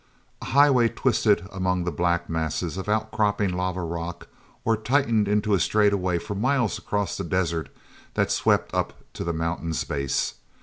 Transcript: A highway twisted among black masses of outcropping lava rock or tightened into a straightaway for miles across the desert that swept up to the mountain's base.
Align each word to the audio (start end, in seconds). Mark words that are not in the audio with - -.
A 0.41 0.45
highway 0.45 0.89
twisted 0.89 1.47
among 1.51 1.83
black 1.83 2.27
masses 2.27 2.75
of 2.75 2.89
outcropping 2.89 3.53
lava 3.53 3.83
rock 3.83 4.29
or 4.65 4.75
tightened 4.75 5.27
into 5.27 5.53
a 5.53 5.59
straightaway 5.59 6.17
for 6.17 6.33
miles 6.33 6.79
across 6.79 7.17
the 7.17 7.23
desert 7.23 7.69
that 8.15 8.31
swept 8.31 8.73
up 8.73 8.93
to 9.13 9.23
the 9.23 9.31
mountain's 9.31 9.83
base. 9.83 10.33